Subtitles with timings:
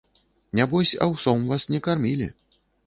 [0.59, 2.35] Нябось, аўсом вас не кармілі!